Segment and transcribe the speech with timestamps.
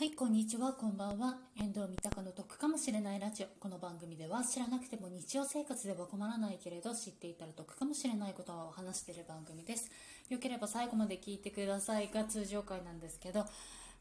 [0.00, 1.36] はい、こんにちは、こんばんは。
[1.58, 3.48] 遠藤三鷹の得かもしれないラジオ。
[3.60, 9.90] この番組では知らなくても日常生活では困らないけれど知っていたら得かもしれないことを話している番組です。
[10.30, 13.44] よければ最後まで聞いてくださいが通常回なんですけど、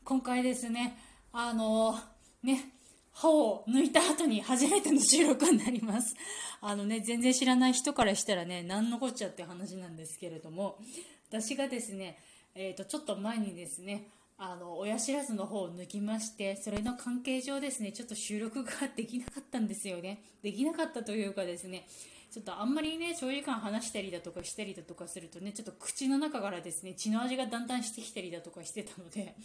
[0.06, 0.98] 今回ですね、
[1.34, 2.00] あの
[2.44, 2.72] ね、
[3.12, 6.16] 歯を抜いた後に初めての収録になります。
[6.62, 10.80] あのね、全然知らない人からしたらね、何のこっちゃって話なんですけれども、
[11.28, 12.18] 私がですね、
[12.56, 14.08] えっ、ー、と、ちょっと前にですね、
[14.42, 20.24] あの親知らずの方を抜きましてそれの関係上ですねちょっと収録ができなかったんですよね。
[20.42, 21.86] できなかったというかですね
[22.32, 29.36] ちょっとあんまりね長時間話したりだとかしたりだとかするとねちょっと口の中からですね血の味がだんだんしてきたりだとかしてたので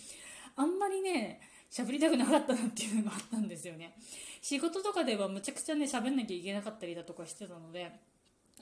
[0.55, 1.41] あんまりね
[1.73, 3.97] 喋りたくなかったなっていうのがあったんですよね。
[4.43, 7.91] 仕事とかではむちゃくちゃね喋んなきゃいけなかったりだとかしてたので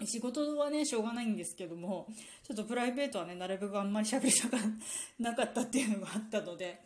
[0.04, 2.08] 仕事はねしょうがないんですけども
[2.46, 4.56] ちょっとプライベートはねなるべくあんまり喋りたく
[5.18, 6.80] なかったっていうのがあったので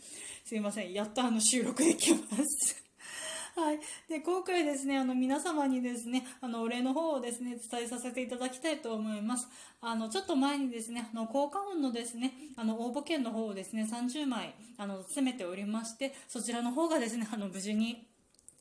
[0.45, 0.93] すいません。
[0.93, 2.85] やっとあの収録できます。
[3.57, 9.49] はい、で今回ですねあの皆様にですねあのお礼の方をですね伝えさせていただきたいと思います。
[9.81, 18.07] あのちょっと前にですねあの効果音のですねあの応募券の方をですね30枚あの詰めておりましてそちらの方がですねあの無事に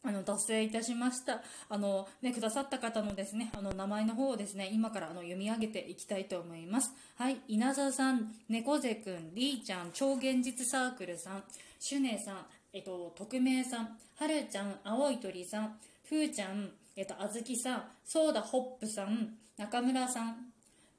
[0.06, 11.44] あの達成いたしましたあの、ね、くださった方のですねあの名前の方をですね今からあの読み上げていきたいと思いますはい稲田さん猫背くんりーちゃん超現実サークルさん
[11.80, 12.38] シュネさん
[12.74, 15.76] えっと匿名さんはるちゃん青い鳥さん
[16.08, 20.36] ふーちゃんえっとあずきさんソーダホップさん中村さん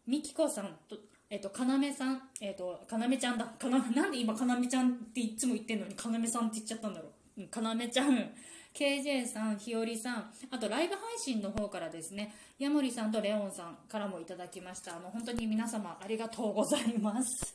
[0.07, 0.97] みきこさんと
[1.29, 3.45] えっと、かなめさん、えっと、かなめちゃんだ。
[3.45, 7.49] かな、なんで今かなめちゃんっていつも言ってんのにかなめさんって言っちゃったんだろう。
[7.49, 8.31] かなめちゃん、
[8.79, 14.97] KJ さん、ひよりさん、あとライブ配信の方からですね、ヤモリさんとレオンさんからもいただきました。
[14.97, 17.55] あの本当に皆様ありがとうございます。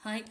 [0.00, 0.24] はい。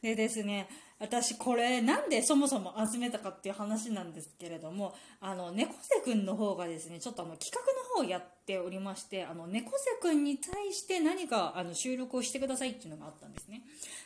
[0.00, 7.60] でですね、私これなんでそもそも集めたかっていう話なんですけれどもあの猫背くんの方がですねちょっとあの企画
[8.00, 13.62] の方をやっておりましてあの猫背くんに対して何かあの収録をしてくださいっていうのがあったんですね。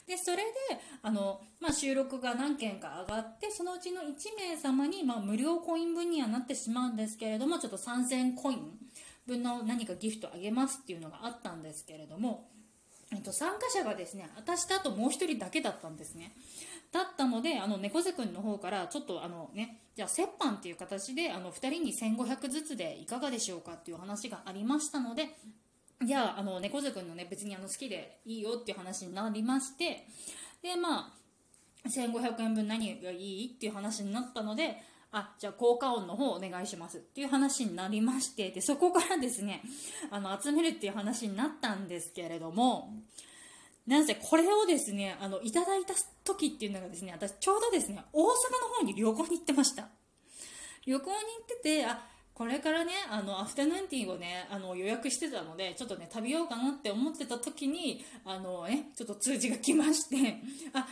[0.07, 0.43] でそれで
[1.03, 4.07] あの、まあ、収録が何件か上がってそのうちの1
[4.37, 8.79] 名様に、まあ、無料コイン分にはなってしまうんですけれどもちょっと3000コイン
[9.27, 12.49] 分の何かギフトあげますっていうのがあったんですけれども
[13.11, 16.35] えっと、参加者がですね私とあともう1人だけだったんですね。
[16.93, 25.29] だったのであの猫背くんの方からちょっとあのねじゃあ折半っていう形であの2人に1500ずつでいかがでしょうかっていう話がありましたので
[26.03, 30.07] じゃああの猫背くんのね別にあの好きでいいよっていう話になりまして
[30.63, 31.13] でま
[31.85, 34.79] あ1500円分何がいいっていう話になったので
[35.11, 39.63] あじゃあ効果音の方お願いしますっていう話になりましてでそこからですね
[40.11, 42.93] あの集めるっていう話になったんですけれども
[43.87, 48.35] なんせこれをですねあのいただいた時っていうのがですね私ちょうどですね大阪の
[48.81, 49.89] 方に旅行に行ってました。
[50.87, 52.03] 旅行に行っててあ
[52.33, 60.39] これからねあのアフタヌーンティーをねあの予約してたのでちょっとね食べようかなって思ってた時にあのねちょっと通知が来まして
[60.73, 60.87] あ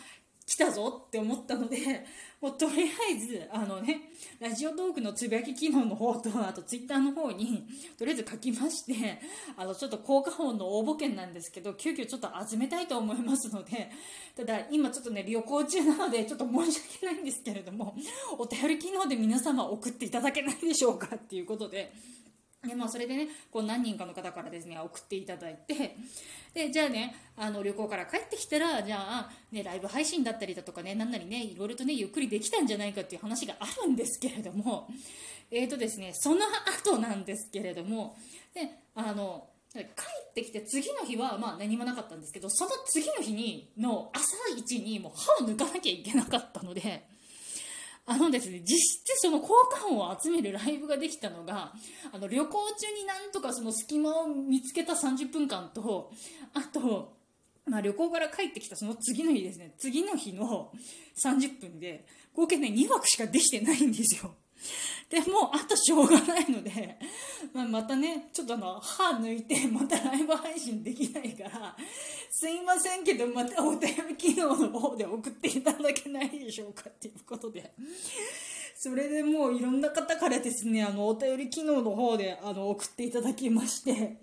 [0.47, 2.07] 来たぞって思ったので、
[2.41, 7.67] もうとりあえず、あのね、ラジオトークのつぶやき機能の方と、あとツイッターの方に、
[7.99, 9.21] とりあえず書きまして、
[9.57, 13.91] あの、ちょっと効果音の応募券なんですけど、急遽ちょっと集めたいと思いますので、
[14.37, 17.97] ただ、今ちょっとね、旅行中なので、ちょっと申し訳ないんですけれども、
[18.39, 21.93] お便り機能で皆様送っていただけないでしょうかっていうことで、
[22.67, 25.97] でまあ、それでねこう何人かの方からですね送っていただいて
[26.55, 34.89] でじゃあねあの旅行から帰ってきたらじゃあ、ね、ライブ配信だったりだとかねなんなりねいろいろとねゆっくりできたんじゃないかっていう話があるんですけれども
[35.51, 36.41] えーとですねその
[36.85, 38.17] 後なんですけれども
[38.55, 39.85] であの帰っ
[40.35, 47.16] てきて次の日はまあ何もなかったんですけどその次の日にの朝一にもう歯を抜かなきゃいけなかったので。
[48.09, 51.73] あのですね、実質その効果音を集めるライブができたのが、
[52.13, 56.13] あの旅行中になんとかその隙間を見つけた30分間と、
[56.55, 57.17] あと、
[57.67, 60.73] まあ、旅行から帰ってきたその次の日ですね、次の日の
[61.21, 64.35] 30分で、合計ね、2枠しかできてないんですよ。
[65.09, 66.99] でもうあとしょうがないので、
[67.53, 71.77] まあ、またねちょっとあの歯抜いてまたライブ配信できないから
[72.31, 77.73] すいませんけどまたお便り機能の方で送っていただけないでしょうかっていうことで。
[78.79, 84.19] それでもういろんな方からですねあのお便り機能の方であの送っていただきまして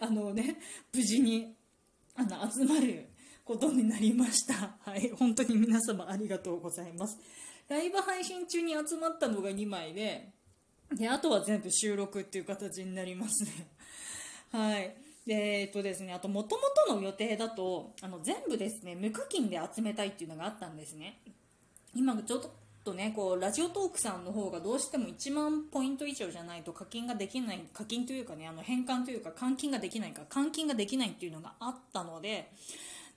[0.00, 0.58] あのね
[0.94, 1.54] 無事に
[2.14, 3.06] あの集まる
[3.44, 4.76] ことになりました。
[4.80, 7.18] はい本当に皆様ありがとうございます。
[7.68, 10.30] ライブ配信中に集まったのが2枚で
[10.94, 13.68] であとは全部収録っていう形になりますね。
[14.50, 14.96] はい。
[15.26, 21.20] でえっとですねあともともとの予定だとあの全部ですね無課金で集めたいっていうのがあったんですね。
[21.94, 22.42] 今ちょっ
[22.84, 32.50] とねこうラジオトークさんの方がどうしても1万ポイント以上じゃないと課金ができない課金というかねあの返還というか換金ができないか換金ができないっていうのがあったので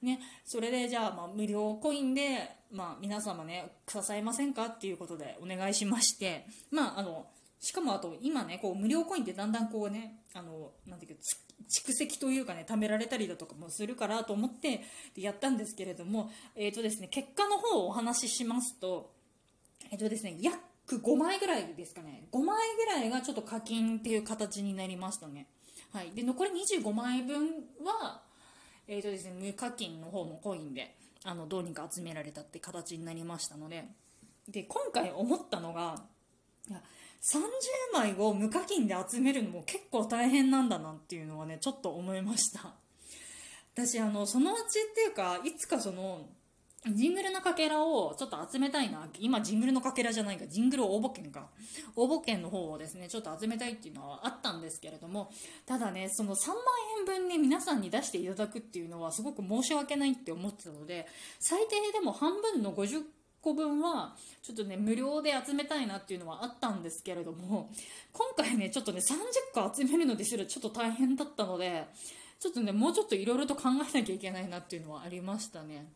[0.01, 7.27] ね、それでじゃあ、まあ、無料コインで、まあ、皆様ね、支えませんかっていうことでお願いしまして、まあ、あの、
[7.59, 11.21] しかもあと今ね、こう無料コインってだんだんこうね、あの、なんていうか、
[11.69, 14.81] 蓄積というかね、貯められたりだとかもするからと思って
[15.15, 19.11] やったんですけれども、え、ー、とですね、結果の方をお話ししますと、
[19.91, 20.57] えっ、ー、とですね、約
[20.87, 25.47] 5枚ぐらいですかね、5枚ぐらいがちょっと課金っていう形になりましたね。
[25.93, 26.11] はい。
[26.11, 27.47] で、残り25枚分
[27.83, 28.23] は、
[28.87, 33.85] えーとですね、無課金の方のコインであのどうにか集められたって形になりましたので
[34.47, 36.01] で今回思ったのが
[36.69, 36.81] いや
[37.21, 42.73] 30枚を無課金で集めるのも結構大変なんだなっていうのはねちょっと思いました。
[43.73, 46.27] 私あのそのうちっていうかいつかその
[46.89, 49.07] ジングルのかけらをちょっと集めたいな。
[49.19, 51.47] 今、ジングルのかけらじゃないか、ジングル応募券か。
[51.95, 55.31] 応募券の方をですね、ちょっと集めたいっていうのはあったんですけれども、
[55.67, 56.57] ただね、その3万
[56.99, 61.05] 円分ね、皆さんに出していただくっていうのはすごく申し訳ないって思ってたので、
[61.39, 63.03] 最低でも半分の50
[63.41, 67.71] 個分はちょっとね無料で集めたいなっていうのはあったんですけれども
[68.13, 69.13] 今回ねちょっとね30
[69.53, 71.87] 個集めるのですらちょっと大変だったので
[72.39, 75.87] ちょっとねもうちょっといろいろと考えなきゃいけないなっていうのはありましたね。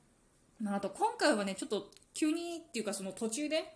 [0.61, 3.75] まあ、あと今回はね、ちょっと急にっていうかその途中で、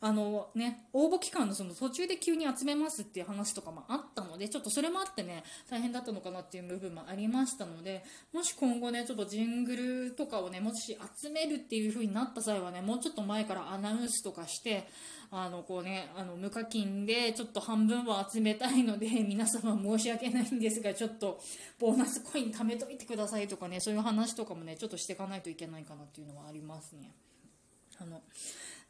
[0.00, 14.86] あのね、応募期間のその途中で急に集めますっていう話とかもあったので、ちょっとそれもあってね、大変だったのかなっていう部分もありましたので、もし今後ね、ちょっとジングルとかをね、もし集めるっていう風になった際はね、もうちょっと前からアナウンスとかして、
[15.30, 21.40] あの、こうね、あの、無課金でちょっと半分は集めたいので、 皆様申し訳ないんですが、ちょっと
[21.78, 27.12] ボーナスコイン貯めといてくださいとかね、そういう話とかもね、ちょっとしていかないといけないかなっていうのはありますね。
[28.00, 28.22] あの、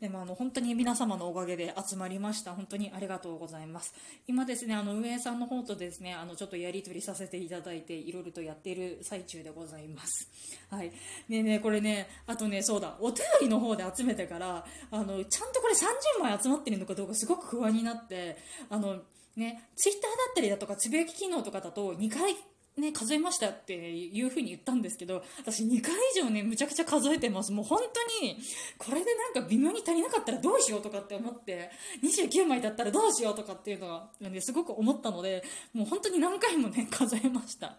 [0.00, 2.52] でもあの本当に皆様のおかげで集まりました。
[2.52, 3.92] 本当にありがとうございます。
[4.28, 10.28] 今ですね、あの運営さんの方とですね、あのちょっとやり取りさせていただいて、いろいろとやっている最中でございます。
[10.70, 10.92] はい。
[11.28, 18.36] ねねこれね、あとね、そうだ、お便りの方で集めてから、あの、ちゃんとこれ30枚集まってるのかどうかすごく不安になって、
[18.70, 19.02] あの、
[19.34, 22.36] ね、ツイッターだったりだとか、つぶやき機能とかだと2回
[22.78, 27.52] ね、数えましたっていうふうに言ったんですけど、私2回以上ね、むちゃくちゃ数えてます。
[27.52, 28.38] もう本当に、
[28.78, 31.70] これでなんか微妙に足りなかったらどうしようとかって思って、
[32.02, 35.42] 29枚だったらどうしようとかっていうのが、ね、すごく思ったので、
[35.72, 37.76] もう本当に何回もね、数えました。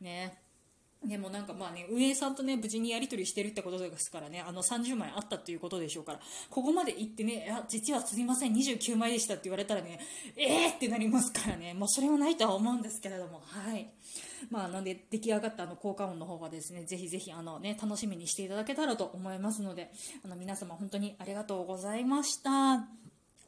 [0.00, 0.41] ね。
[1.04, 9.98] でもなんかまあね、運営さんとね、無事にやり取りしてるってことですからね、あの30枚あったっていうことでしょうから、ここまで行ってね、あ、実はすみません、29枚でしたって言われたらね、
[10.36, 13.90] えーってなりますからね、もうそれはないとは思うんですけれども、はい。
[14.50, 19.90] まあ、なんで出来上がったあの効果音の方はですね、ぜひぜひあのね、楽しみにしていただけたらと思いますので、
[20.24, 23.01] あの皆様本当にありがとうございました。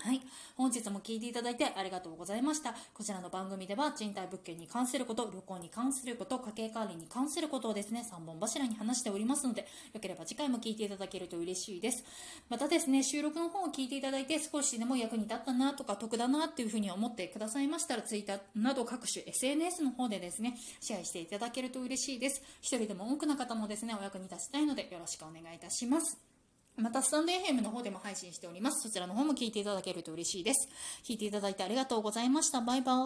[0.04, 0.20] はい。
[0.54, 2.74] 本日も聞いていただいてありがとうございました。
[2.92, 12.04] こちらの番組では賃貸物件に関すること、旅行に関すること、家計管理に関することをですね、3本柱に話しておりますので、よければ次回も聞いていただけると嬉しいです。
[12.50, 22.42] またですね、収録の方を聞いていただいて少しでも役に立ったなとか得だなっていうふうに思ってくださいましたら、Twitter など各種 SNS の方でですね、シェアしていただけると嬉しいです。
[22.60, 26.33] 一人でも多くの方もですね、お役に立ちたいのでよろしくお願いいたします。
[26.76, 28.82] また、スタンド FM の方でも配信しております。
[28.82, 30.68] そちらの方も聞いていただけると嬉しいです。
[31.04, 32.60] 聞いていただいてありがとうございました。
[32.60, 32.96] バイバイ。